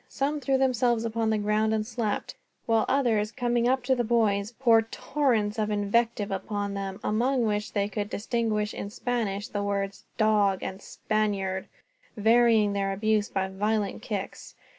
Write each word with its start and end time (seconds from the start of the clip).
Some 0.09 0.39
threw 0.39 0.57
themselves 0.57 1.05
upon 1.05 1.29
the 1.29 1.37
ground 1.37 1.75
and 1.75 1.85
slept; 1.85 2.33
while 2.65 2.85
others, 2.89 3.31
coming 3.31 3.67
up 3.67 3.83
to 3.83 3.93
the 3.93 4.03
boys, 4.03 4.51
poured 4.57 4.91
torrents 4.91 5.59
of 5.59 5.69
invective 5.69 6.31
upon 6.31 6.73
them, 6.73 6.99
among 7.03 7.45
which 7.45 7.73
they 7.73 7.87
could 7.87 8.09
distinguish 8.09 8.73
in 8.73 8.89
Spanish 8.89 9.47
the 9.49 9.61
words 9.61 10.03
"dog" 10.17 10.63
and 10.63 10.81
"Spaniard," 10.81 11.67
varying 12.17 12.73
their 12.73 12.91
abuse 12.93 13.29
by 13.29 13.47
violent 13.47 14.01
kicks. 14.01 14.55